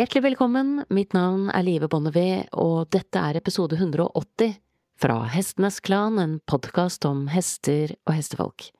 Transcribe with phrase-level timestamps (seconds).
[0.00, 4.54] Hjertelig velkommen, mitt navn er Live Bonnevie, og dette er episode 180
[4.96, 8.70] fra Hestenes Klan, en podkast om hester og hestefolk.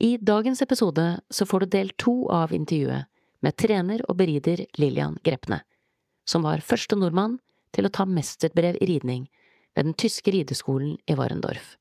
[0.00, 3.04] I dagens episode så får du del to av intervjuet
[3.44, 5.58] med trener og berider Lillian Grepne,
[6.24, 7.36] som var første nordmann
[7.76, 9.26] til å ta mesterbrev i ridning
[9.76, 11.74] ved den tyske rideskolen i Warendorf.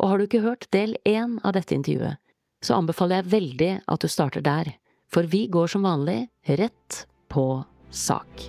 [0.00, 2.16] Og har du ikke hørt del én av dette intervjuet,
[2.64, 4.78] så anbefaler jeg veldig at du starter der,
[5.12, 8.48] for vi går som vanlig rett på sak.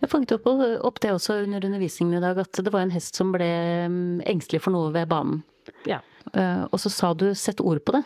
[0.00, 3.18] Jeg fanget opp, opp, det også under undervisningen i dag, at det var en hest
[3.18, 3.50] som ble
[3.90, 5.42] mm, engstelig for noe ved banen.
[5.86, 6.00] Ja.
[6.34, 8.04] Uh, og så sa du 'sett ord på det'.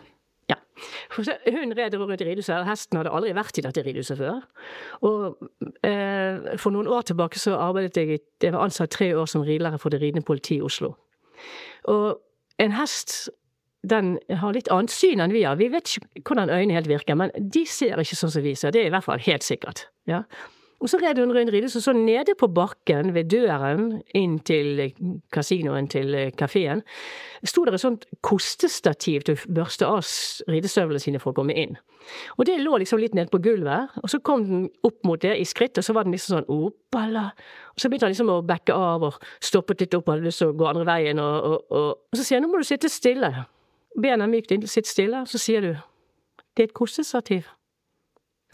[0.51, 0.57] Ja.
[1.17, 2.67] Hun red rundt i ridhuset.
[2.67, 4.43] Hesten hadde aldri vært i dette ridhuset før.
[5.07, 5.39] Og
[5.87, 9.81] eh, for noen år tilbake så arbeidet jeg Jeg var ansatt tre år som ridelærer
[9.81, 10.95] for det ridende politiet i Oslo.
[11.85, 12.21] Og
[12.59, 13.31] en hest
[13.85, 15.59] den har litt annet syn enn vi har.
[15.61, 18.75] Vi vet ikke hvordan øynene helt virker, men de ser ikke sånn som vi ser.
[18.75, 19.87] Det er i hvert fall helt sikkert.
[20.11, 20.25] Ja.
[20.85, 24.83] Og så red hun rundt ridehuset, så nede på bakken ved døren inn til
[25.33, 26.83] kasinoen, til kafeen,
[27.47, 30.05] sto det et sånt kostestativ til å børste av
[30.51, 31.79] ridestøvlene sine for å komme inn.
[32.37, 35.39] Og det lå liksom litt nede på gulvet, og så kom den opp mot det
[35.41, 37.31] i skritt, og så var den liksom sånn opala.
[37.73, 40.45] Og så begynte han liksom å backe av og stoppet litt opp og hadde lyst
[40.45, 42.69] til å gå andre veien, og, og, og, og så sier han nå må du
[42.69, 43.33] sitte stille.
[44.03, 45.73] Bena mykt inn, sitt stille, så sier du
[46.55, 47.49] det er et kostestativ.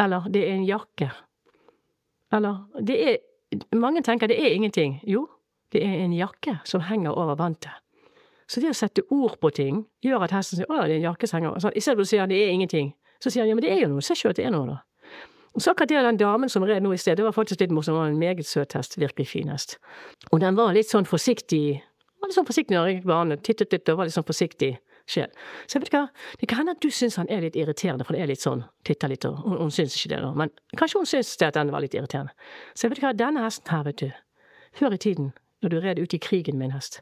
[0.01, 1.11] Eller det er en jakke.
[2.33, 3.19] Eller det er
[3.75, 5.01] Mange tenker det er ingenting.
[5.03, 5.25] Jo,
[5.73, 7.73] det er en jakke som henger over vantet.
[8.47, 11.09] Så det å sette ord på ting gjør at hesten sier 'Å, det er en
[11.11, 11.59] jakke som henger over'.
[11.59, 13.89] stedet Istedenfor å si det er ingenting, så sier han 'ja, men det er jo
[13.89, 14.03] noe'.
[14.03, 14.79] Se sjøl at det er noe, da.
[15.59, 17.95] Så akkurat det den damen som red nå i sted, det var faktisk litt morsomt.
[17.95, 18.97] Det var en meget søt hest.
[18.97, 19.79] Virkelig fin hest.
[20.33, 21.83] Og den var litt sånn forsiktig.
[22.21, 23.39] Var litt sånn forsiktig når jeg gikk banen.
[23.39, 24.79] Tittet litt og var litt sånn forsiktig
[25.11, 25.31] sjel.
[25.67, 26.07] Så vet du hva,
[26.41, 28.65] det kan hende at du syns han er litt irriterende, for det er litt sånn,
[28.87, 31.59] titter litt, og hun, hun syns ikke det, da, men kanskje hun syns det at
[31.59, 32.35] den var litt irriterende.
[32.75, 34.11] Så vet du hva, denne hesten her, vet du,
[34.79, 37.01] før i tiden, når du red ut i krigen med en hest,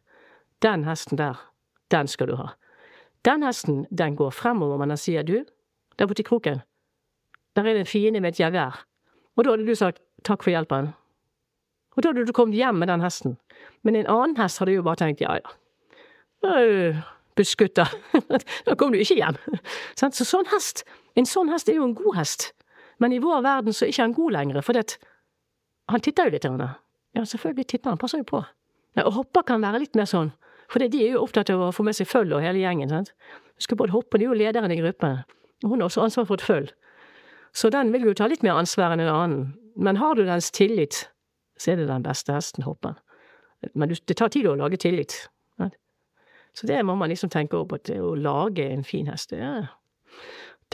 [0.64, 1.38] den hesten der,
[1.94, 2.52] den skal du ha.
[3.26, 5.42] Den hesten, den går fremover, men den sier du,
[5.98, 6.62] der borti kroken,
[7.56, 8.84] der er det en fiende med et gevær,
[9.36, 10.92] og da hadde du sagt takk for hjelpen.
[11.96, 13.36] Og da hadde du kommet hjem med den hesten.
[13.82, 15.54] Men en annen hest hadde jo bare tenkt ja, ja
[17.38, 17.86] bussgutta.
[18.66, 19.38] da kom du ikke hjem.
[19.98, 20.84] Så sånn hest,
[21.18, 22.50] en sånn hest er jo en god hest.
[22.98, 24.98] Men i vår verden så er ikke han god lenger, for det,
[25.92, 26.46] han titter jo litt.
[26.48, 26.72] Henne.
[27.16, 28.42] Ja, selvfølgelig titter han, passer jo på.
[28.98, 30.32] Ja, og hopper kan være litt mer sånn,
[30.68, 32.90] for de er jo opptatt av å få med seg følge og hele gjengen.
[32.90, 33.14] sant?
[33.62, 35.22] Skal både hoppe, de er jo lederen i gruppen.
[35.64, 36.74] Hun har også ansvar for et følg.
[37.56, 39.46] Så den vil jo ta litt mer ansvar enn en annen.
[39.78, 41.06] Men har du dens tillit,
[41.58, 42.98] så er det den beste hesten, hoppen.
[43.74, 45.16] Men det tar tid å lage tillit.
[46.58, 49.68] Så det må man liksom tenke over, det å lage en fin hest, det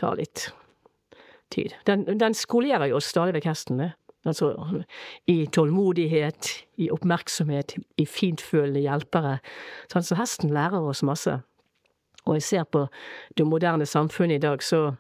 [0.00, 0.47] tar litt
[1.53, 1.75] tid.
[1.84, 3.83] Den, den skolerer jo stadig vekk hesten.
[4.25, 4.55] Altså
[5.28, 6.49] i tålmodighet,
[6.81, 9.37] i oppmerksomhet, i fintfølende hjelpere.
[9.93, 11.37] Sånn, så hesten lærer oss masse.
[12.25, 12.87] Og jeg ser på
[13.37, 14.94] det moderne samfunnet i dag, så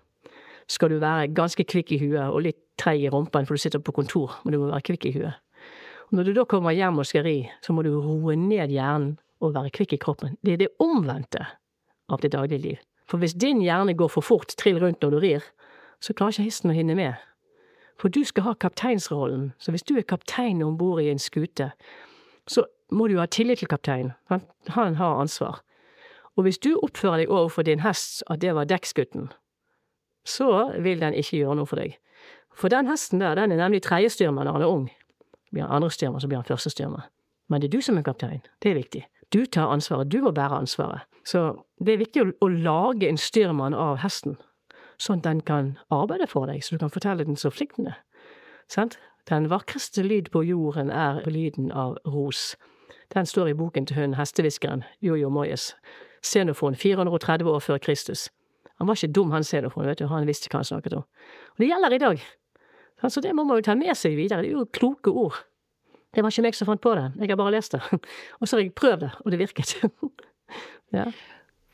[0.68, 3.80] skal du være ganske kvikk i huet og litt treig i rumpen, for du sitter
[3.80, 5.40] på kontor, men du må være kvikk i huet.
[6.10, 9.14] Og når du da kommer hjem og skal ri, så må du roe ned hjernen
[9.42, 10.36] å være kvikk i kroppen.
[10.42, 11.46] Det er det omvendte
[12.08, 12.82] av det daglige liv.
[13.08, 15.46] For hvis din hjerne går for fort trill rundt når du rir,
[16.00, 17.20] så klarer ikke hesten å hinne med.
[18.00, 21.70] For du skal ha kapteinsrollen, så hvis du er kaptein om bord i en skute,
[22.50, 24.12] så må du ha tillit til kapteinen.
[24.28, 25.62] Han, har ansvar.
[26.36, 29.30] Og hvis du oppfører deg overfor din hest at det var dekksgutten,
[30.26, 31.98] så vil den ikke gjøre noe for deg.
[32.54, 34.86] For den hesten der, den er nemlig tredjestyrmann når han er ung.
[35.52, 37.06] Blir han andrestyrmann, så blir han førstestyrmann.
[37.48, 38.42] Men det er du som er kaptein.
[38.62, 39.04] Det er viktig.
[39.34, 41.06] Du tar ansvaret, du må bære ansvaret.
[41.26, 44.36] Så det er viktig å, å lage en styrmann av hesten,
[45.00, 47.90] sånn at den kan arbeide for deg, så du kan fortelle den så flink den.
[48.70, 48.98] Sant?
[49.28, 52.52] Den vakreste lyd på jorden er lyden av ros.
[53.14, 55.72] Den står i boken til hun hestehviskeren, Jojo Moyes.
[56.24, 58.28] Xenofon, 430 år før Kristus.
[58.78, 61.08] Han var ikke dum, han Xenofon, vet du, han visste hva han snakket om.
[61.56, 62.22] Og det gjelder i dag.
[63.08, 65.42] Så det må man jo ta med seg videre, det er jo kloke ord.
[66.14, 67.82] Det var ikke meg som fant på det, jeg har bare lest det.
[68.40, 69.76] Og så har jeg prøvd det, og det virket.
[70.98, 71.08] ja.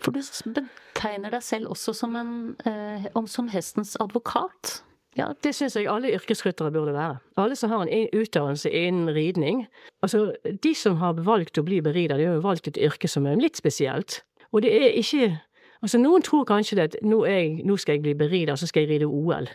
[0.01, 0.23] For du
[0.57, 4.81] betegner deg selv også som, en, eh, som hestens advokat?
[5.19, 7.19] Ja, det syns jeg alle yrkesryttere burde være.
[7.37, 9.67] Alle som har en utdannelse innen ridning.
[10.03, 10.33] Altså,
[10.63, 13.41] de som har valgt å bli berider, de har jo valgt et yrke som er
[13.41, 14.23] litt spesielt.
[14.53, 15.39] Og det er ikke
[15.81, 18.85] Altså, noen tror kanskje det at nå, jeg, nå skal jeg bli berider, så skal
[18.85, 19.47] jeg ride OL.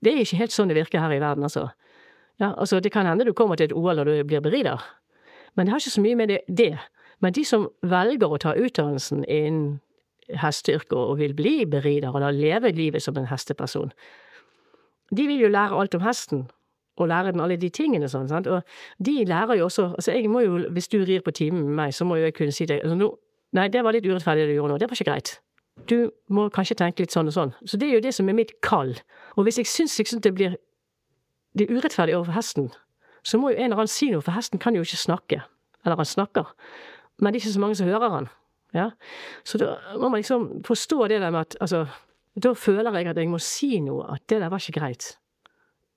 [0.00, 1.66] Det er ikke helt sånn det virker her i verden, altså.
[2.40, 4.80] Ja, altså Det kan hende du kommer til et OL når du blir berider,
[5.56, 6.40] men det har ikke så mye med det.
[6.48, 6.78] det.
[7.20, 9.80] Men de som velger å ta utdannelsen innen
[10.40, 13.92] hesteyrket og vil bli berider, eller leve livet som en hesteperson,
[15.16, 16.48] de vil jo lære alt om hesten.
[16.96, 18.46] Og lære den alle de tingene sånn, sant.
[18.46, 18.62] Og
[18.98, 21.94] de lærer jo også Altså, jeg må jo, hvis du rir på timen med meg,
[21.94, 23.14] så må jo jeg kunne si deg altså, no,
[23.56, 24.78] Nei, det var litt urettferdig det du gjorde nå.
[24.78, 25.30] Det var ikke greit.
[25.90, 27.54] Du må kanskje tenke litt sånn og sånn.
[27.66, 28.92] Så det er jo det som er mitt kall.
[29.34, 30.54] Og hvis jeg syns liksom det blir
[31.58, 32.68] det er urettferdig overfor hesten,
[33.26, 35.40] så må jo en eller annen si noe, for hesten kan jo ikke snakke.
[35.84, 36.52] Eller han snakker,
[37.18, 38.28] men det er ikke så mange som hører han.
[38.76, 38.90] Ja?
[39.44, 41.86] Så da må man liksom forstå det der med at altså,
[42.38, 45.18] Da føler jeg at jeg må si noe, at det der var ikke greit.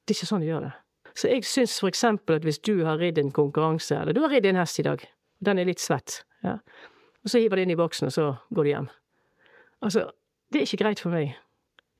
[0.03, 0.71] Det er ikke sånn du gjør det.
[1.13, 4.33] Så jeg syns for eksempel at hvis du har ridd en konkurranse, eller du har
[4.33, 5.05] ridd en hest i dag,
[5.45, 6.57] den er litt svett, ja,
[7.23, 8.89] og så hiver du inn i boksen, og så går du hjem.
[9.85, 10.07] Altså,
[10.51, 11.37] det er ikke greit for meg.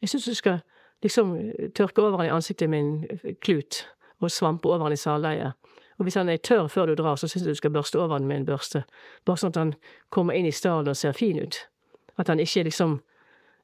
[0.02, 0.64] Jeg syns du skal
[1.04, 1.36] liksom
[1.76, 3.84] tørke over han i ansiktet med en klut,
[4.24, 5.54] og svampe over han i salleiet.
[5.98, 8.18] Og hvis han er tørr før du drar, så syns jeg du skal børste over
[8.18, 8.84] han med en børste.
[9.26, 9.74] Bare sånn at han
[10.10, 11.60] kommer inn i stallen og ser fin ut.
[12.18, 13.02] At han ikke liksom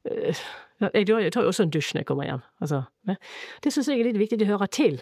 [0.09, 0.43] øh,
[0.79, 2.43] Jeg tar jo også en dusj når jeg kommer hjem.
[2.61, 2.83] Altså,
[3.63, 4.39] det syns jeg er litt viktig.
[4.39, 5.01] Det hører til.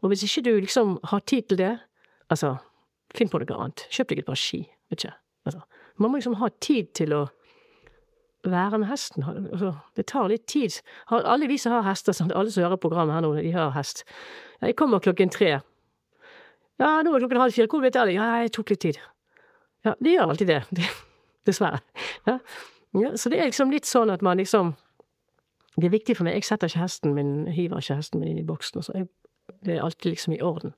[0.00, 1.74] Og hvis ikke du liksom har tid til det,
[2.30, 2.54] altså,
[3.14, 3.84] finn på noe annet.
[3.92, 4.62] Kjøp deg et par ski.
[4.88, 5.12] Vet ikke.
[5.44, 5.60] Altså,
[5.98, 7.26] man må liksom ha tid til å
[8.52, 9.24] være med hesten.
[9.26, 10.80] Altså, det tar litt tid.
[11.14, 14.04] Alle vi som har hester, sånn, alle som hører programmet her nå, de har hest.
[14.62, 15.58] Jeg kommer klokken tre.
[16.78, 17.68] Ja, nå er klokken halv fire.
[17.70, 18.18] Hvor vet jeg det?
[18.18, 18.98] Ja, jeg tok litt tid.
[19.86, 20.88] Ja, de gjør alltid det.
[21.48, 21.80] Dessverre.
[22.26, 22.38] Ja.
[22.98, 23.16] ja.
[23.16, 24.76] så det er liksom litt sånn at man liksom
[25.78, 26.34] Det er viktig for meg.
[26.34, 28.82] Jeg setter ikke hesten min, hiver ikke hesten min inn i boksen.
[28.94, 29.06] Jeg,
[29.62, 30.72] det er alltid liksom i orden.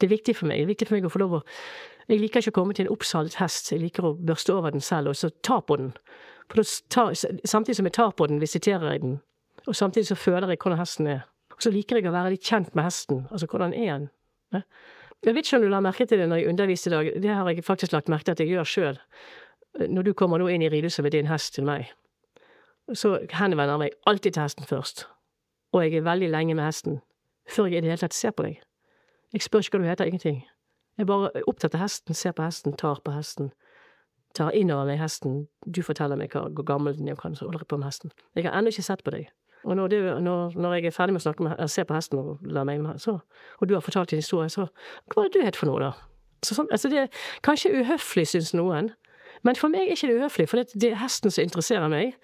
[0.00, 0.62] Det er viktig for meg.
[0.62, 1.42] Det er viktig for meg å få lov å
[2.08, 3.72] Jeg liker ikke å komme til en oppsalet hest.
[3.72, 5.90] Jeg liker å børste over den selv, og så ta på den.
[6.46, 7.14] Tar,
[7.44, 9.16] samtidig som jeg tar på den, visiterer jeg den.
[9.66, 11.24] Og samtidig så føler jeg hvordan hesten er.
[11.56, 13.24] Og så liker jeg å være litt kjent med hesten.
[13.30, 14.08] Altså hvordan er han?
[15.24, 17.32] Jeg vet ikke om du la merke til det når jeg underviste i dag, det
[17.32, 18.98] har jeg faktisk lagt merke til at jeg gjør sjøl.
[19.88, 21.90] Når du kommer nå inn i ridelsen med din hest til meg,
[22.94, 25.06] så henvender jeg meg alltid til hesten først.
[25.74, 27.00] Og jeg er veldig lenge med hesten,
[27.48, 28.60] før jeg i det hele tatt ser på deg.
[29.34, 30.44] Jeg spør ikke hva du heter, ingenting.
[30.96, 33.50] Jeg er bare opptatt av hesten, ser på hesten, tar på hesten.
[34.36, 37.64] Tar innover meg hesten, du forteller meg hvor gammel den er og hva du holder
[37.64, 38.12] på med hesten.
[38.36, 39.30] Jeg har ennå ikke sett på deg.
[39.66, 42.20] Og når, du, når, når, jeg er ferdig med å snakke med, ser på hesten
[42.20, 43.16] og la meg med, så,
[43.58, 44.68] og du har fortalt din historie, så
[45.10, 45.90] Hva var det du het for noe, da?
[46.44, 48.92] Så, sånn, altså det er kanskje uhøflig, syns noen,
[49.42, 52.14] men for meg er ikke det uhøflig, for det, det er hesten som interesserer meg.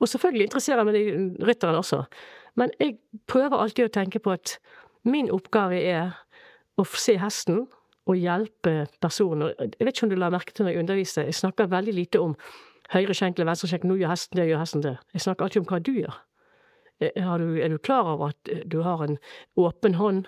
[0.00, 0.98] Og selvfølgelig interesserer meg
[1.46, 2.02] rytteren også,
[2.58, 2.96] men jeg
[3.30, 4.56] prøver alltid å tenke på at
[5.06, 6.16] min oppgave er
[6.80, 7.68] å se hesten
[8.08, 9.54] og hjelpe personer.
[9.60, 12.22] Jeg vet ikke om du la merke til når jeg underviste, jeg snakker veldig lite
[12.22, 12.34] om
[12.94, 14.96] høyre skjenkel, venstre skjenk, nå gjør hesten det, gjør hesten det.
[15.14, 16.20] Jeg snakker alltid om hva du gjør.
[17.00, 19.16] Er du, er du klar over at eh, du har en
[19.56, 20.26] åpen hånd?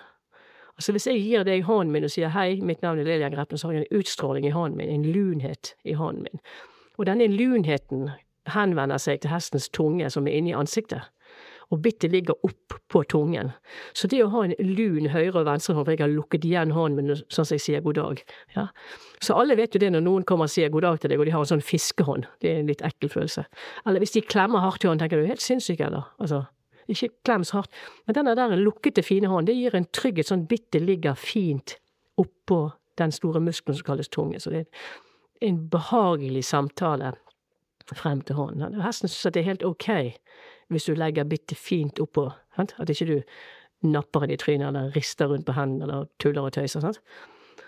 [0.73, 3.61] Altså Hvis jeg gir deg hånden min og sier hei, mitt navn er Lillian Grepnes,
[3.61, 6.41] så har jeg en utstråling i hånden min, en lunhet i hånden min.
[6.97, 8.09] Og denne lunheten
[8.49, 11.05] henvender seg til hestens tunge som er inni ansiktet,
[11.71, 13.51] og bittet ligger opp på tungen.
[13.93, 16.99] Så det å ha en lun høyre- og venstrehånd, for jeg har lukket igjen hånden
[16.99, 18.23] min sånn som jeg sier god dag
[18.55, 18.67] ja.
[19.23, 21.29] Så alle vet jo det når noen kommer og sier god dag til deg, og
[21.29, 22.27] de har en sånn fiskehånd.
[22.43, 23.45] Det er en litt ekkel følelse.
[23.87, 26.09] Eller hvis de klemmer hardt i hånden, tenker du helt sinnssyk, eller?
[26.19, 26.43] Altså,
[26.91, 27.71] ikke klem så hardt.
[28.05, 31.77] Men denne der lukkete, fine hånden, det gir en trygghet, sånn bittet ligger fint
[32.19, 32.65] oppå
[32.99, 34.41] den store muskelen som kalles tunge.
[34.43, 37.13] Så det er en behagelig samtale
[37.93, 38.81] frem til hånden.
[38.81, 39.89] Hesten syns at det er helt ok
[40.73, 42.27] hvis du legger bittet fint oppå,
[42.57, 43.17] at ikke du
[43.83, 46.83] napper det i trynet eller rister rundt på hendene eller tuller og tøyser.
[46.83, 47.01] Sant?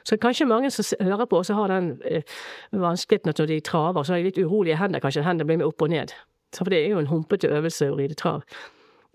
[0.06, 2.24] Så kanskje mange som hører på, også har den eh,
[2.72, 5.68] vanskeligheten at når de traver, så har de litt urolige hender, kanskje hendene blir med
[5.68, 6.14] opp og ned.
[6.56, 8.46] For det er jo en humpete øvelse å ride trav.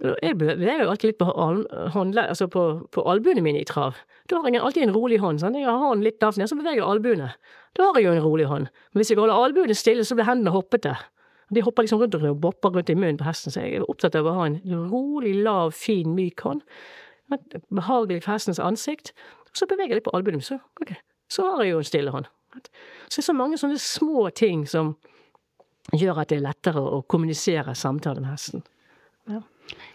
[0.01, 1.29] Jeg beveger jo alltid litt på,
[1.95, 3.99] håndle, altså på, på albuene mine i trav.
[4.33, 5.43] Da har jeg alltid en rolig hånd.
[5.43, 5.59] Sant?
[5.61, 7.29] Jeg har hånden litt lavt ned, så beveger jeg albuene.
[7.77, 8.71] Da har jeg jo en rolig hånd.
[8.91, 10.95] Men hvis jeg holder albuene stille, så blir hendene hoppete.
[11.55, 14.15] De hopper liksom rundt og bopper rundt i munnen på hesten, så jeg er opptatt
[14.19, 16.63] av å ha en rolig, lav, fin, myk hånd.
[17.75, 19.13] Behagelig for hestens ansikt.
[19.47, 21.01] Og Så beveger jeg litt på albuen, så, okay.
[21.31, 22.31] så har jeg jo en stille hånd.
[23.09, 24.95] Så det er så mange sånne små ting som
[25.95, 28.65] gjør at det er lettere å kommunisere samtalen med hesten.
[29.31, 29.43] Ja.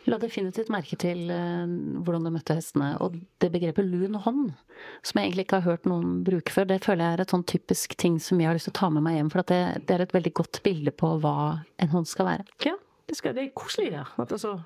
[0.10, 1.66] La definitivt merke til uh,
[2.06, 2.94] hvordan du møtte hestene.
[3.04, 4.50] Og det begrepet lun hånd,
[5.06, 7.46] som jeg egentlig ikke har hørt noen bruke før, det føler jeg er et sånn
[7.50, 9.32] typisk ting som jeg har lyst til å ta med meg hjem.
[9.34, 11.38] For det, det, er et veldig godt bilde på hva
[11.82, 12.48] en hånd skal være.
[12.68, 12.76] Ja,
[13.10, 14.14] det, skal, det er koselig der.
[14.22, 14.58] At, altså,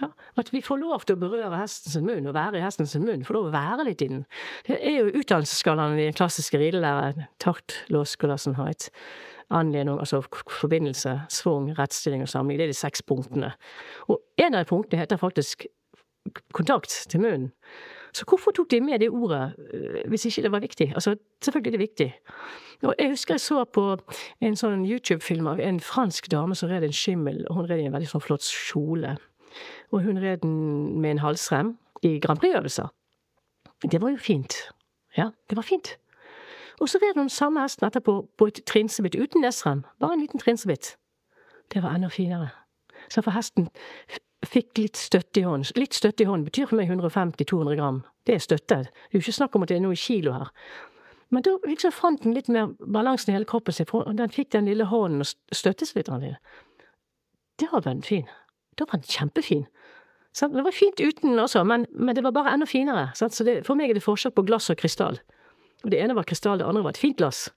[0.00, 0.08] ja,
[0.40, 3.26] at vi får lov til å berøre hestens munn, og være i hestens munn.
[3.26, 4.24] Få lov å være litt i den.
[4.68, 7.28] Det er jo utdannelsesskalaen i den klassiske ridelære.
[7.42, 8.88] Taktlåsklassen har et
[9.52, 12.58] anledning, altså forbindelse, svung, rettstilling og samling.
[12.58, 13.52] Det er de seks punktene.
[14.08, 15.66] Og en av punktene heter faktisk
[16.54, 17.50] kontakt til munnen.
[18.12, 20.92] Så hvorfor tok de med det ordet øh, hvis ikke det var viktig?
[20.94, 22.14] Altså, selvfølgelig er det viktig.
[22.82, 23.84] Og jeg husker jeg så på
[24.40, 27.86] en sånn YouTube-film av en fransk dame som red en skimmel, og hun red i
[27.88, 29.16] en veldig sånn flott kjole.
[29.92, 32.90] Og hun red den med en halsrem i Grand Prix-øvelser.
[33.90, 34.58] Det var jo fint.
[35.16, 35.96] Ja, det var fint.
[36.80, 39.84] Og så red hun samme hesten etterpå på et trinsebitt uten nesrem.
[40.00, 40.96] Bare en liten trinsebitt.
[41.72, 42.50] Det var enda finere.
[43.08, 43.68] Så for hesten
[44.46, 45.70] fikk litt støtte i hånden.
[45.78, 48.02] Litt støtte i hånden betyr for meg 150-200 gram.
[48.26, 48.82] Det er støtte.
[48.86, 50.50] Det er jo ikke snakk om at det er noe kilo her.
[51.32, 54.50] Men da liksom fant den litt mer balansen i hele kroppen sin, og den fikk
[54.52, 56.10] den lille hånden og støttes litt.
[57.60, 58.26] Det var den fin.
[58.76, 59.64] Da var den kjempefin.
[60.32, 63.10] Så det var fint uten også, men, men det var bare enda finere.
[63.14, 65.20] Så det, for meg er det forskjell på glass og krystall.
[65.82, 67.48] Og det ene var krystall, det andre var et fint glass.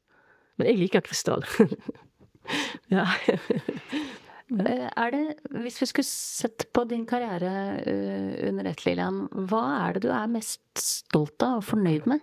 [0.57, 1.45] Men jeg liker krystall.
[2.87, 3.07] ja.
[3.25, 5.23] Eh, er det,
[5.63, 7.51] hvis vi skulle sett på din karriere
[7.81, 12.21] uh, under ett, Lillian, hva er det du er mest stolt av og fornøyd med?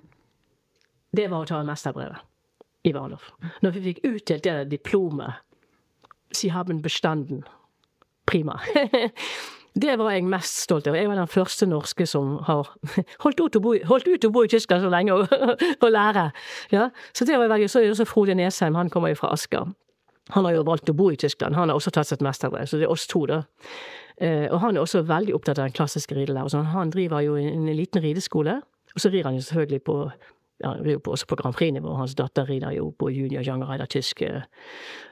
[1.12, 2.28] Det var å ta mesterbrevet
[2.88, 3.32] i Waldorf.
[3.62, 5.42] Når vi fikk utdelt det diplomet
[6.32, 7.42] Sie haben bestanden.
[8.24, 8.56] Prima.
[9.74, 10.96] det var jeg mest stolt av.
[10.96, 12.68] Jeg var den første norske som har
[13.24, 15.32] holdt ut å bo, ut å bo i Tyskland så lenge og,
[15.84, 16.26] og lære.
[16.74, 16.90] Ja?
[17.16, 19.72] Så det var veldig, så er det også Frode Nesheim, han kommer jo fra Asker.
[20.36, 21.56] Han har jo valgt å bo i Tyskland.
[21.56, 23.42] Han har også tatt sitt mesterbrev, så det er oss to, da.
[24.22, 26.68] Eh, og han er også veldig opptatt av den klassiske ridelæren.
[26.72, 28.60] Han driver jo en liten rideskole,
[28.92, 29.96] og så rir han jo selvfølgelig på
[30.62, 31.94] ja, også på Grand Prix-nivå.
[31.98, 34.44] Hans datter rider jo på junior young rider tyske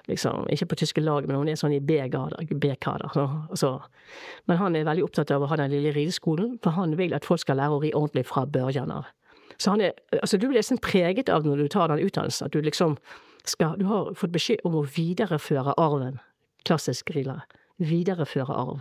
[0.09, 3.15] liksom, Ikke på tyske lag, men hun er sånn i B-kader.
[3.55, 3.73] Så,
[4.47, 7.27] men han er veldig opptatt av å ha den lille rideskolen, for han vil at
[7.27, 9.11] folk skal lære å ri ordentlig fra børjan av.
[9.61, 9.93] Så han er,
[10.23, 12.97] altså du blir nesten preget av når du tar den utdannelsen, at du liksom
[13.45, 16.19] skal, du har fått beskjed om å videreføre arven.
[16.69, 17.45] Klassisk ridere.
[17.81, 18.81] Videreføre arv.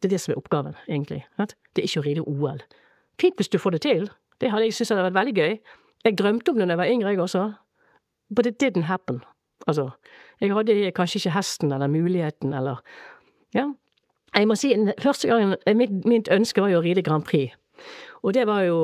[0.00, 1.24] Det er det som er oppgaven, egentlig.
[1.36, 2.62] Det er ikke å ride OL.
[3.20, 4.08] Fint hvis du får det til.
[4.40, 5.56] Det hadde jeg syntes hadde vært veldig gøy.
[6.04, 7.52] Jeg drømte om det da jeg var yngre, jeg også.
[8.34, 9.22] But it didn't happen.
[9.66, 9.90] Altså,
[10.40, 12.82] jeg hadde kanskje ikke hesten eller muligheten eller
[13.54, 13.72] Ja.
[14.34, 17.56] Jeg må si, første gangen Mitt, mitt ønske var jo å ride Grand Prix.
[18.22, 18.76] Og det var jo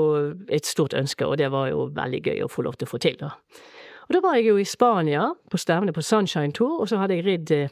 [0.48, 2.98] et stort ønske, og det var jo veldig gøy å få lov til å få
[2.98, 3.30] til, da.
[4.08, 7.18] Og da var jeg jo i Spania, på stevne på Sunshine Tour, og så hadde
[7.18, 7.68] jeg ridd eh,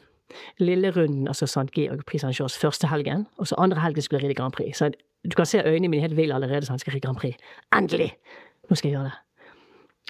[0.59, 1.67] Lillerunden, altså St.
[1.75, 4.77] Georg Prix Saint Georges, første helgen, og så andre helgen skulle jeg ride Grand Prix.
[4.77, 4.91] Så
[5.25, 7.35] du kan se øynene mine helt ville allerede, så han skal ride Grand Prix.
[7.75, 8.13] Endelig!
[8.69, 9.24] Nå skal jeg gjøre det.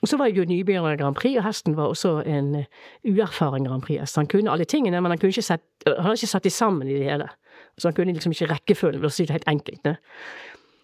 [0.03, 2.65] Og så var jeg jo nybegynner i Grand Prix, og hesten var også en eh,
[3.07, 4.19] uerfaren Grand Prix-hest.
[4.19, 6.89] Han kunne alle tingene, men han, kunne ikke sett, han hadde ikke satt de sammen
[6.89, 7.29] i det hele.
[7.77, 9.81] Så han kunne liksom ikke rekkefølgen, for å si det helt enkelt.
[9.87, 9.95] Ne?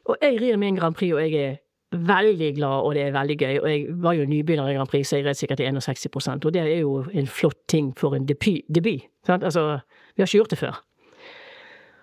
[0.08, 1.60] Og jeg rir min Grand Prix, og jeg er
[1.92, 3.58] veldig glad, og det er veldig gøy.
[3.60, 6.54] Og jeg var jo nybegynner i Grand Prix, så jeg red sikkert i 61% og
[6.54, 8.64] det er jo en flott ting for en debut.
[8.74, 9.80] debut altså,
[10.16, 10.80] vi har ikke gjort det før.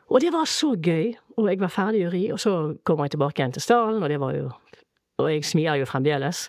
[0.09, 2.53] Og det var så gøy, og jeg var ferdig å ri, og så
[2.85, 4.51] kommer jeg tilbake igjen til stallen, og det var jo
[5.19, 6.49] Og jeg smiler jo fremdeles.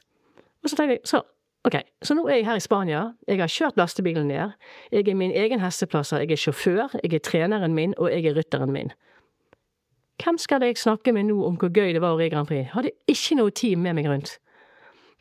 [0.64, 1.22] Og så tenkte jeg så,
[1.68, 4.56] ok, så nå er jeg her i Spania, jeg har kjørt lastebilen ned,
[4.92, 8.38] jeg er min egen hesteplasser, jeg er sjåfør, jeg er treneren min, og jeg er
[8.38, 8.92] rytteren min.
[10.20, 12.74] Hvem skal jeg snakke med nå om hvor gøy det var å ri Grand Prix?
[12.74, 14.36] Hadde ikke noe team med meg rundt.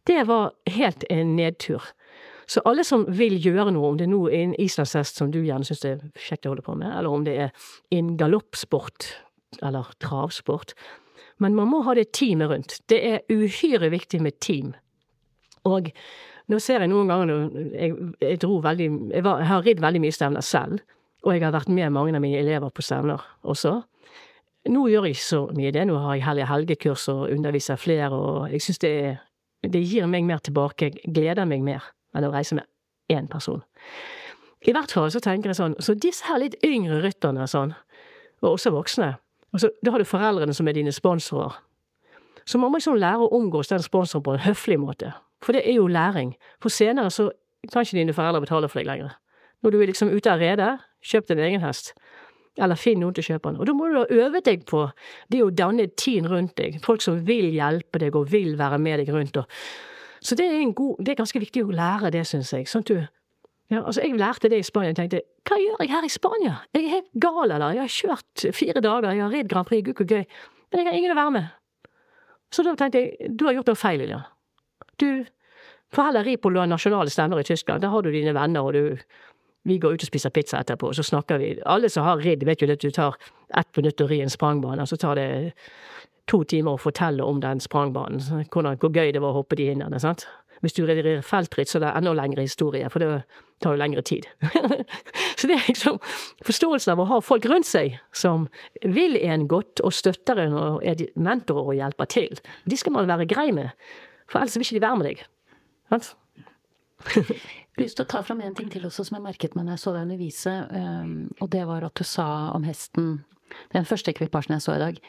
[0.08, 1.84] Det var helt en nedtur.
[2.48, 5.68] Så alle som vil gjøre noe, om det nå er en islandshest som du gjerne
[5.68, 9.10] syns er kjekt å holde på med, eller om det er en galoppsport
[9.64, 10.74] eller travsport
[11.38, 12.80] Men man må ha det teamet rundt.
[12.90, 14.72] Det er uhyre viktig med team.
[15.68, 15.90] Og
[16.48, 17.34] nå ser jeg noen ganger
[17.76, 20.80] Jeg, jeg dro veldig jeg, var, jeg har ridd veldig mye stevner selv,
[21.26, 23.74] og jeg har vært med mange av mine elever på stevner også.
[24.68, 25.84] Nå gjør jeg ikke så mye det.
[25.88, 28.92] Nå har jeg hellige helgekurs og underviser flere, og jeg syns det,
[29.64, 32.68] det gir meg mer tilbake, gleder meg mer enn å reise med
[33.12, 33.62] én person.
[34.66, 37.72] I hvert fall så tenker jeg sånn, så disse her litt yngre rytterne sånn,
[38.42, 39.12] og også voksne,
[39.54, 41.54] og så, da har du foreldrene som er dine sponsorer.
[42.48, 45.12] Så man må liksom lære å omgås den sponsoren på en høflig måte,
[45.44, 46.34] for det er jo læring.
[46.62, 47.30] For senere så
[47.72, 49.16] kan ikke dine foreldre betale for deg lenger.
[49.62, 51.92] Når du er liksom ute av redet, kjøp din egen hest,
[52.58, 53.60] eller finn noen til å kjøpe den.
[53.60, 54.84] Og da må du øve deg på
[55.30, 58.80] det å danne et team rundt deg, folk som vil hjelpe deg og vil være
[58.82, 59.38] med deg rundt.
[60.20, 62.66] Så det er, god, det er ganske viktig å lære det, syns jeg.
[62.70, 63.06] Sånn at du
[63.68, 66.54] ja, altså Jeg lærte det i Spania og tenkte hva gjør jeg her i Spania?
[66.72, 67.74] Jeg er helt gal, eller?
[67.76, 70.24] Jeg har kjørt fire dager, jeg har ridd Grand Prix, gud hvor gøy.
[70.72, 71.50] Men jeg har ingen å være med.
[72.48, 74.24] Så da tenkte jeg du har gjort noe feil, Lillian.
[74.98, 75.24] Du
[75.94, 77.82] får heller ri på nasjonale stemmer i Tyskland.
[77.82, 78.98] Der har du dine venner, og du
[79.68, 82.44] vi går ut og spiser pizza etterpå, og så snakker vi Alle som har ridd,
[82.46, 83.16] vet jo at du tar
[83.56, 85.52] ett minutt å ri en sprangbane, og så tar det
[86.28, 88.20] to timer å fortelle om den sprangbanen.
[88.52, 90.00] Hvordan, hvor gøy det var å hoppe de hindrene.
[90.00, 90.26] sant?
[90.60, 93.22] Hvis du rir feltritt, så er det enda lengre historie, for Det
[93.62, 94.26] tar jo lengre tid.
[95.38, 95.98] så det er liksom
[96.46, 98.48] forståelsen av å ha folk rundt seg som
[98.82, 102.38] vil en godt og støtter en og er mentorer og hjelper til.
[102.66, 103.70] De skal man være grei med,
[104.28, 105.22] for ellers vil ikke de være med deg.
[105.88, 106.10] Sant?
[107.78, 109.84] Lyst til å ta fram en ting til også som jeg merket meg når jeg
[109.84, 113.10] så deg undervise, um, og det var at du sa om hesten,
[113.72, 115.00] den første ekvipasjen jeg så i dag,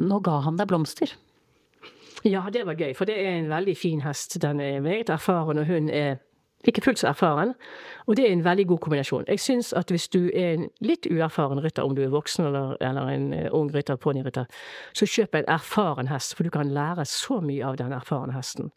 [0.00, 1.14] nå ga han deg blomster.
[2.28, 4.36] Ja, det var gøy, for det er en veldig fin hest.
[4.42, 6.18] Den er meget erfaren, og hun er
[6.68, 7.54] ikke fullt så erfaren.
[8.06, 9.24] Og det er en veldig god kombinasjon.
[9.28, 12.76] Jeg syns at hvis du er en litt uerfaren rytter, om du er voksen eller,
[12.80, 14.44] eller en uh, ung rytter, ponirytter,
[14.92, 18.72] så kjøp en erfaren hest, for du kan lære så mye av den erfarne hesten.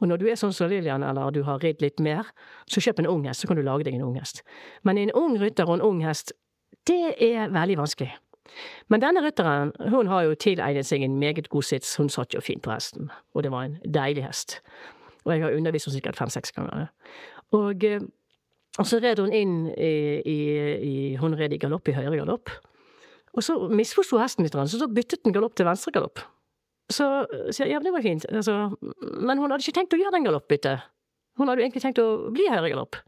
[0.00, 2.28] Og når du er sånn som Lillian, eller du har ridd litt mer,
[2.68, 4.42] så kjøp en ung hest, så kan du lage deg en ung hest.
[4.82, 6.34] Men en ung rytter og en ung hest,
[6.84, 8.10] det er veldig vanskelig.
[8.92, 12.42] Men denne rytteren, hun har jo tilegnet seg en meget god sits, hun satt jo
[12.44, 14.58] fint på hesten, og det var en deilig hest.
[15.24, 16.86] Og jeg har undervist henne sikkert fem-seks ganger.
[17.56, 18.04] Og, eh,
[18.78, 20.38] og, så red hun inn i, i,
[20.90, 22.52] i Hun red i galopp, i høyre galopp.
[23.34, 26.22] Og så misforsto hesten litt, så da byttet den galopp til venstre galopp.
[26.92, 27.06] Så
[27.48, 30.26] sier jeg ja, det var fint, altså, men hun hadde ikke tenkt å gjøre den
[30.28, 30.84] galoppbyttet.
[31.40, 33.00] Hun hadde jo egentlig tenkt å bli høyre galopp.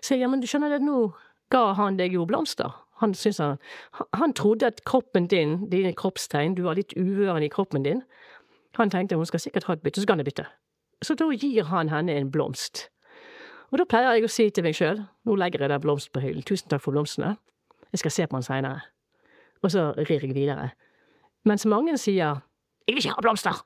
[0.00, 1.10] Så jeg ja, men du skjønner det, nå
[1.52, 2.72] ga han deg jo blomster.
[3.02, 3.58] Han han
[4.12, 8.02] Han trodde at kroppen din, dine kroppstegn, du var litt uvøren i kroppen din.
[8.76, 10.46] Han tenkte hun skal sikkert ha et bytte, så kan jeg bytte.
[11.04, 12.88] Så da gir han henne en blomst.
[13.72, 16.22] Og da pleier jeg å si til meg sjøl, nå legger jeg den blomst på
[16.22, 17.34] hyllen, tusen takk for blomstene,
[17.92, 18.84] jeg skal se på den seinere.
[19.64, 20.70] Og så rir jeg videre.
[21.44, 22.42] Mens mange sier
[22.86, 23.64] 'Jeg vil ikke ha blomster'.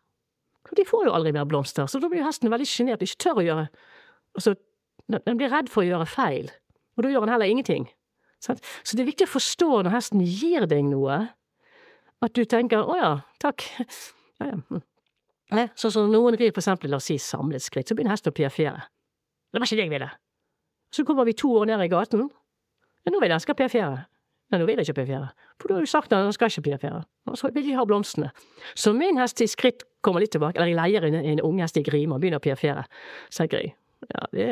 [0.67, 3.23] For de får jo aldri mer blomster, så da blir hesten veldig sjenert og ikke
[3.25, 3.69] tør å gjøre
[4.37, 4.55] Og så
[5.27, 6.51] Den blir redd for å gjøre feil,
[6.97, 7.89] og da gjør han heller ingenting.
[8.39, 8.55] Så
[8.95, 11.35] det er viktig å forstå når hesten gir deg noe,
[12.23, 13.67] at du tenker 'Å ja, takk'.
[14.41, 14.81] Ja, ja.
[15.51, 18.37] Sånn som noen rir for eksempel, la oss si samlet skritt, så begynner hesten å
[18.37, 18.87] piafere.
[19.51, 20.11] Det var ikke det jeg ville.
[20.95, 22.29] Så kommer vi to år ned i gaten.
[23.05, 24.05] Ja, nå vil jeg skal piafere.
[24.51, 25.31] Nei, nå vil jeg ikke piafere.
[25.61, 27.05] For du har jo sagt at han skal ikke piafere.
[27.31, 28.33] Og så vil de ha blomstene.
[28.75, 31.79] Så min hest i skritt kommer litt tilbake, eller jeg leier en, en ung hest
[31.79, 32.87] i grime og begynner å piafere.
[33.31, 33.75] Så jeg jeg,
[34.11, 34.49] ja, det,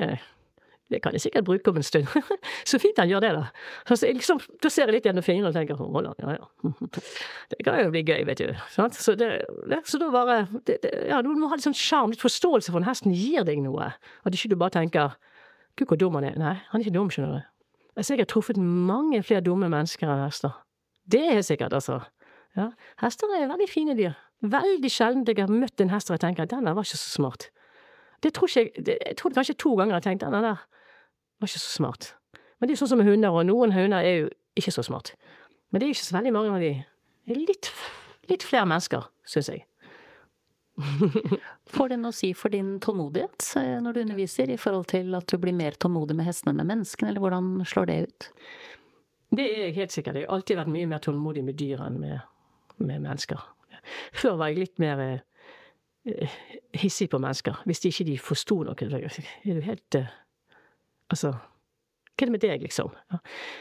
[0.89, 2.09] det kan jeg sikkert bruke om en stund.
[2.71, 3.45] så fint han gjør det, da.
[3.91, 6.73] Så liksom, da ser jeg litt gjennom fingrene og tenker Roland, ja, ja.
[7.53, 8.55] Det kan jo bli gøy, vet du.
[8.73, 9.29] Så, det,
[9.69, 10.79] det, så da bare det,
[11.11, 13.93] Ja, du må ha litt sånn sjarm, litt forståelse for den hesten gir deg noe.
[14.25, 15.19] At ikke du bare tenker
[15.79, 16.39] Gud, hvor dum han er.
[16.41, 17.51] Nei, han er ikke dum, skjønner du.
[17.93, 20.57] Jeg har sikkert truffet mange flere dumme mennesker enn hester.
[21.09, 22.01] Det er sikkert, altså.
[22.57, 22.71] Ja,
[23.03, 24.17] hester er veldig fine dyr.
[24.43, 27.13] Veldig sjelden jeg har møtt en hest og jeg tenker den der var ikke så
[27.19, 27.49] smart.
[28.23, 30.63] Det tror ikke jeg, jeg tror kanskje to ganger jeg har tenkt den der
[31.39, 32.13] var ikke så smart.
[32.59, 35.15] Men det er sånn som med hunder, og noen hunder er jo ikke så smart.
[35.71, 36.73] Men det er ikke så veldig mange av de.
[37.29, 37.71] Det er litt,
[38.31, 39.65] litt flere mennesker, syns jeg.
[41.75, 45.15] Får det noe å si for din tålmodighet eh, når du underviser, i forhold til
[45.19, 48.29] at du blir mer tålmodig med hestene enn med menneskene, eller hvordan slår det ut?
[49.39, 50.21] Det er jeg helt sikkert.
[50.21, 52.23] Jeg har alltid vært mye mer tålmodig med dyr enn med,
[52.81, 53.43] med mennesker.
[54.17, 56.39] Før var jeg litt mer eh,
[56.79, 57.61] hissig på mennesker.
[57.69, 58.89] Hvis de ikke de forsto noe.
[58.89, 60.09] Er du helt eh,
[61.13, 61.35] Altså
[62.19, 62.89] hva er det med deg, liksom?
[63.13, 63.19] Ja.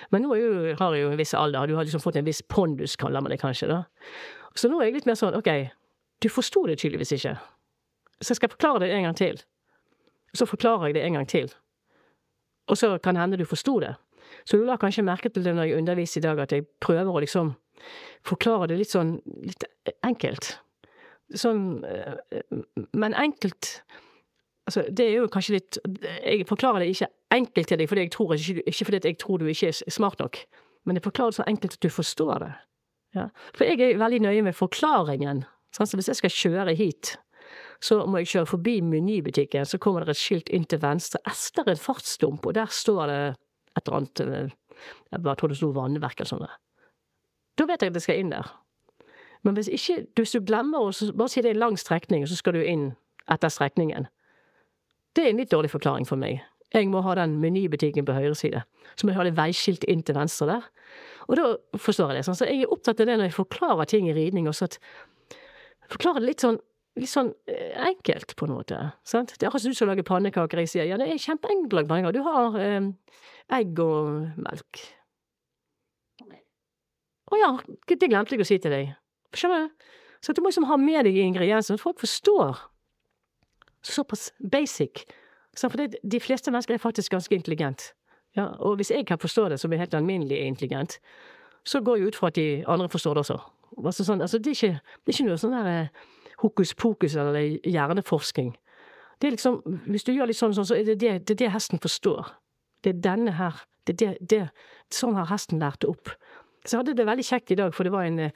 [0.09, 2.41] Men nå jo, har jeg jo en viss alder, du har liksom fått en viss
[2.41, 3.83] pondus, kaller man det kanskje, da.
[4.57, 5.51] Så nå er jeg litt mer sånn, ok,
[6.25, 7.35] du forsto det tydeligvis ikke.
[8.17, 9.37] Så jeg skal forklare det en gang til.
[10.33, 11.53] Så forklarer jeg det en gang til.
[12.67, 13.93] Og så kan hende du forsto det.
[14.49, 17.13] Så du la kanskje merke til det når jeg underviser i dag, at jeg prøver
[17.13, 17.53] å liksom
[18.25, 19.67] forklare det litt sånn litt
[20.07, 20.55] enkelt.
[21.37, 22.41] Sånn eh,
[22.97, 23.77] Men enkelt
[24.67, 25.77] Altså, det er jo kanskje litt
[26.25, 29.69] Jeg forklarer det ikke enkelt til deg fordi tror ikke, fordi jeg tror du ikke
[29.71, 30.39] er smart nok,
[30.85, 32.51] men jeg forklarer det så enkelt at du forstår det.
[33.15, 33.29] Ja.
[33.55, 37.09] For jeg er veldig nøye med forklaringen Sånn, så hvis jeg skal kjøre hit,
[37.83, 41.19] så må jeg kjøre forbi Menybutikken, så kommer det et skilt inn til venstre.
[41.29, 43.19] Ester en fartsdump, og der står det
[43.77, 44.55] et eller annet eh,
[45.11, 46.55] Jeg bare tror det sto vannverk eller sånt.
[47.57, 48.49] Da vet jeg at jeg skal inn der.
[49.45, 52.37] Men hvis ikke, hvis du glemmer å bare si det er en lang strekning, så
[52.39, 52.89] skal du inn
[53.29, 54.07] etter strekningen.
[55.17, 56.43] Det er en litt dårlig forklaring for meg.
[56.75, 58.61] Jeg må ha den menybutikken på høyre side.
[58.93, 60.65] Så må jeg ha det veiskilt inn til venstre der.
[61.27, 61.45] Og da
[61.81, 62.25] forstår jeg det.
[62.27, 62.37] Sånn.
[62.37, 64.79] Så jeg er opptatt av det når jeg forklarer ting i ridning også, at
[65.87, 66.57] Forklarer det litt sånn,
[66.99, 68.79] litt sånn eh, enkelt, på en måte.
[69.07, 69.33] Sant?
[69.37, 70.59] Det er akkurat som du som lager pannekaker.
[70.65, 72.17] Jeg sier ja, det er kjempeenkelt å lage pannekaker.
[72.17, 72.89] Du har eh,
[73.55, 74.81] egg og melk.
[77.27, 77.53] Å ja,
[77.87, 78.91] det glemte jeg å si til deg.
[79.35, 79.87] Skjønner du?
[80.23, 82.59] Så du må liksom ha med deg ingrediensene, folk forstår.
[83.87, 85.05] Såpass basic.
[85.57, 87.93] For de fleste mennesker er faktisk ganske intelligent.
[88.37, 90.99] Ja, og hvis jeg kan forstå det som er helt alminnelig intelligent,
[91.65, 93.39] så går jeg ut fra at de andre forstår det også.
[93.85, 96.05] Altså sånn, altså det, er ikke, det, er ikke, noe sånn der eh,
[96.43, 98.53] hokus pokus eller hjerneforsking.
[99.17, 101.49] Det er liksom, Hvis du gjør litt sånn, sånn så er det det, det, det
[101.51, 102.29] hesten forstår.
[102.85, 103.63] Det er denne her.
[103.89, 104.43] Det, det, det,
[104.93, 106.13] sånn har hesten lært det opp.
[106.63, 108.29] Så jeg hadde det veldig kjekt i dag, for det var en,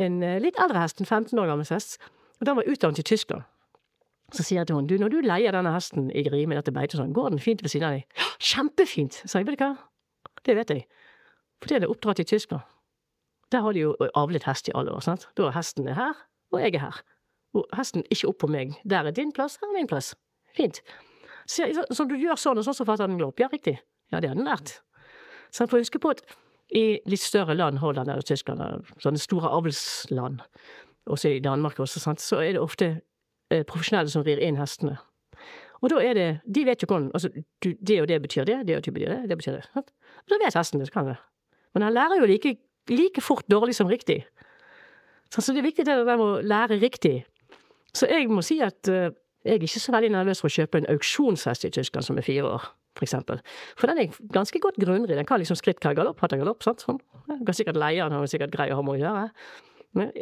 [0.00, 1.98] en litt eldre hest, en 15 år gammel hest,
[2.40, 3.44] og den var utdannet i Tyskland.
[4.34, 6.98] Så sier jeg til henne, du, når du leier denne hesten i Grime dette beitet
[6.98, 8.06] sånn, går den fint ved siden av deg?
[8.18, 9.20] Ja, kjempefint!
[9.22, 9.72] sa jeg, vet du hva,
[10.44, 10.86] det vet jeg,
[11.62, 12.66] fordi den er oppdratt i Tyskland.
[13.54, 16.18] Der har de jo avlet hest i alle år, sant, da er hesten her,
[16.52, 17.02] og jeg er her.
[17.54, 20.14] Og hesten ikke opp på meg, der er din plass, her er min plass.
[20.56, 20.80] Fint.
[21.46, 23.76] Så, så du gjør sånn, og sånn så fatter den opp, ja, riktig.
[24.10, 24.80] Ja, det har den lært.
[25.54, 26.24] Så han får huske på at
[26.74, 30.42] i litt større land, Holland eller Tyskland, sånne store avlsland,
[31.10, 32.88] også i Danmark også, sant, så er det ofte
[33.68, 34.96] profesjonelle som rir inn hestene.
[35.84, 37.28] Og da er det De vet jo hvordan altså,
[37.60, 39.64] Det og det betyr det, det og det betyr det, det betyr det.
[39.74, 39.90] Sant?
[40.24, 41.16] Og da vet hesten det, så kan det.
[41.74, 42.56] Men han lærer jo like,
[42.88, 44.24] like fort dårlig som riktig.
[45.30, 47.24] Så det er viktig det med å lære riktig.
[47.94, 49.10] Så jeg må si at uh,
[49.44, 52.26] jeg er ikke så veldig nervøs for å kjøpe en auksjonshest i Tyskland som er
[52.26, 53.40] fire år for eksempel.
[53.76, 55.16] For den er ganske godt grunnrig.
[55.16, 56.62] Den kan liksom skritt, hva galopp, hatt galopp.
[56.62, 56.84] sant?
[56.86, 57.00] Sånn.
[57.26, 59.24] Du kan sikkert leie den, har sikkert grei å ha med å gjøre.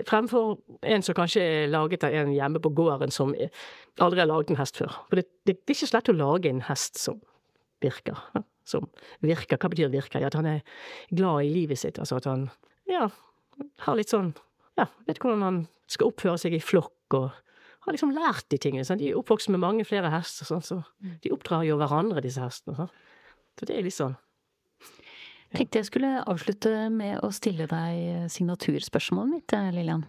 [0.09, 4.53] Fremfor en som kanskje er laget av en hjemme på gården som aldri har laget
[4.53, 4.97] en hest før.
[5.09, 7.21] For det, det, det er ikke så lett å lage en hest som
[7.85, 8.19] virker.
[8.37, 8.45] Ja?
[8.69, 8.89] Som
[9.25, 9.59] virker.
[9.59, 10.25] Hva betyr virker?
[10.27, 10.61] At han er
[11.11, 11.99] glad i livet sitt.
[11.99, 12.49] Altså at han
[12.91, 13.09] ja,
[13.87, 14.35] har litt sånn
[14.79, 15.57] Ja, vet hvordan han
[15.91, 17.27] skal oppføre seg i flokk og
[17.85, 18.87] har liksom lært de tingene.
[18.89, 19.03] Sant?
[19.03, 21.17] De er oppvokst med mange flere hester, sånn, så mm.
[21.25, 22.79] de oppdrar jo hverandre, disse hestene.
[22.79, 22.95] Sant?
[23.59, 24.15] Så det er litt sånn.
[25.53, 30.07] Tenkte jeg skulle avslutte med å stille deg signaturspørsmålet mitt, eh, Lillian.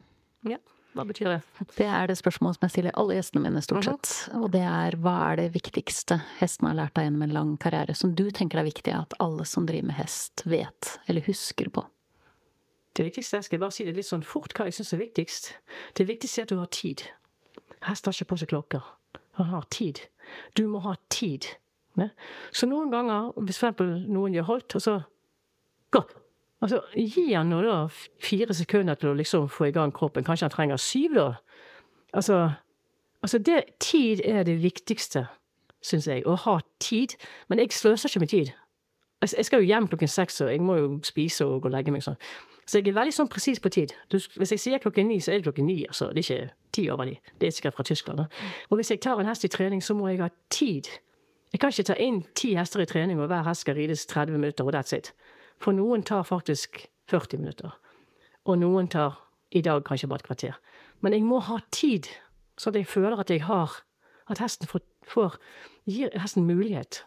[0.48, 0.60] Ja,
[0.94, 1.40] hva betyr det?
[1.76, 3.90] Det er det spørsmålet som jeg stiller alle gjestene mine, stort mhm.
[3.90, 4.36] sett.
[4.38, 7.96] Og det er hva er det viktigste hesten har lært deg gjennom en lang karriere,
[7.98, 11.86] som du tenker er viktig at alle som driver med hest, vet eller husker på?
[12.94, 15.50] Det viktigste, jeg skal bare si det litt sånn fort hva jeg syns er viktigst.
[15.98, 17.08] Det viktigste er at du har tid.
[17.88, 18.86] Hest har ikke på seg klokker.
[19.40, 20.04] Han har tid.
[20.54, 21.50] Du må ha tid.
[21.98, 22.12] Ne?
[22.54, 25.00] Så noen ganger, hvis for eksempel noen gjør holdt, og så
[25.94, 26.04] Gå!
[26.64, 27.78] Altså, gi han nå da
[28.24, 30.24] fire sekunder til å liksom få i gang kroppen.
[30.24, 31.26] Kanskje han trenger syv, da.
[32.16, 32.38] Altså,
[33.22, 35.26] altså det, tid er det viktigste,
[35.84, 36.24] syns jeg.
[36.24, 37.18] Å ha tid.
[37.52, 38.54] Men jeg sløser ikke med tid.
[39.20, 41.76] Altså, jeg skal jo hjem klokken seks, og jeg må jo spise og gå og
[41.76, 42.20] legge meg sånn.
[42.64, 43.92] Så jeg er veldig sånn presis på tid.
[44.12, 45.82] Du, hvis jeg sier klokken ni, så er det klokken ni.
[45.84, 46.14] altså.
[46.16, 47.18] Det er ikke ti over ni.
[47.40, 48.24] Det er sikkert fra Tyskland.
[48.24, 48.52] Da.
[48.70, 50.88] Og hvis jeg tar en hest i trening, så må jeg ha tid.
[51.52, 54.40] Jeg kan ikke ta inn ti hester i trening, og hver hest skal rides 30
[54.40, 55.12] minutter, og that's it.
[55.62, 57.74] For noen tar faktisk 40 minutter.
[58.46, 59.20] Og noen tar
[59.52, 60.60] i dag kanskje bare et kvarter.
[61.02, 62.08] Men jeg må ha tid,
[62.58, 63.84] så jeg føler at jeg har
[64.32, 65.34] At hesten får, får
[65.86, 67.02] gir hesten mulighet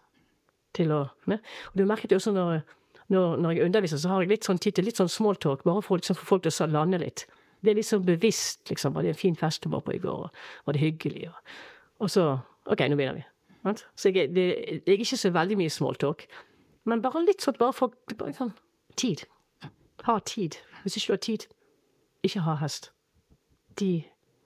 [0.77, 1.41] til å med.
[1.73, 2.61] Og du merket det også når
[3.09, 5.83] når, når, jeg underviser, så har jeg litt sånn tid til litt sånn smalltalk, bare
[5.85, 7.27] for liksom, få folk til å lande litt.
[7.63, 8.97] Det er litt sånn bevisst, liksom.
[8.97, 10.27] Var det en fin fest du var på i går?
[10.67, 11.29] Var det hyggelig?
[11.31, 11.55] Og,
[12.03, 12.27] og så
[12.67, 13.25] OK, nå begynner vi.
[13.99, 14.47] Så jeg, det,
[14.83, 16.27] jeg er ikke så veldig mye smalltalk.
[16.87, 18.55] Men bare litt sånn, bare for bare sånn
[18.99, 19.25] tid.
[20.07, 20.61] Ha tid.
[20.85, 21.47] Hvis ikke du har tid,
[22.27, 22.93] ikke ha hest.
[23.81, 23.91] De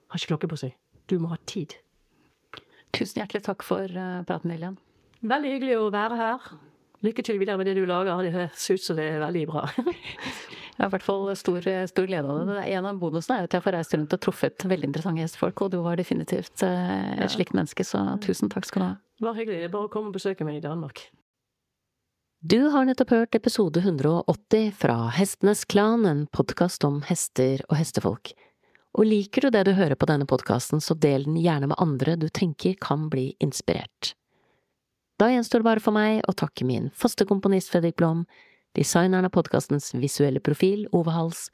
[0.09, 0.75] har ikke klokke på seg.
[1.11, 1.77] Du må ha tid.
[2.95, 4.79] Tusen hjertelig takk for uh, praten, Lillian.
[5.21, 6.49] Veldig hyggelig å være her.
[7.05, 8.19] Lykke til videre med det du lager.
[8.25, 9.63] Det høres ut som det er veldig bra.
[10.71, 12.61] Jeg har i hvert fall stor, stor glede av det.
[12.73, 15.73] En av bonusene er at jeg får reist rundt og truffet veldig interessante gjestfolk, og
[15.75, 18.93] du var definitivt et et slikt menneske, så tusen takk skal du ha.
[19.21, 19.59] Bare hyggelig.
[19.67, 21.03] Er bare kom og besøke meg i Danmark.
[22.43, 28.31] Du har nettopp hørt episode 180 fra Hestenes Klan, en podkast om hester og hestefolk.
[28.97, 32.15] Og liker du det du hører på denne podkasten, så del den gjerne med andre
[32.17, 34.15] du tenker kan bli inspirert.
[35.21, 38.23] Da gjenstår det bare for meg å takke min faste komponist Fredrik Blom,
[38.73, 41.51] designeren av podkastens visuelle profil Ove Hals,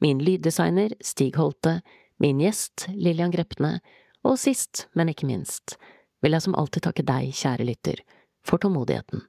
[0.00, 1.82] min lyddesigner Stig Holte,
[2.16, 3.82] min gjest Lillian Grepne,
[4.24, 5.76] og sist, men ikke minst,
[6.24, 8.00] vil jeg som alltid takke deg, kjære lytter,
[8.40, 9.28] for tålmodigheten.